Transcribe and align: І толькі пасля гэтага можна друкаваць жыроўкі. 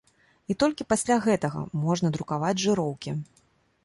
І 0.51 0.53
толькі 0.61 0.85
пасля 0.93 1.17
гэтага 1.25 1.61
можна 1.83 2.11
друкаваць 2.15 2.57
жыроўкі. 2.65 3.15